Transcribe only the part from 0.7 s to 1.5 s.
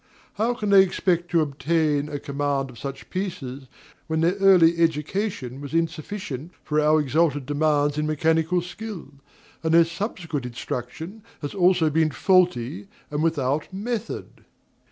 they expect to